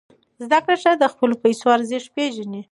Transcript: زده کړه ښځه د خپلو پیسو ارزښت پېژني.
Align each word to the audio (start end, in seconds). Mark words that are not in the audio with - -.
زده 0.43 0.59
کړه 0.63 0.75
ښځه 0.81 0.99
د 1.01 1.05
خپلو 1.13 1.35
پیسو 1.43 1.65
ارزښت 1.77 2.09
پېژني. 2.15 2.61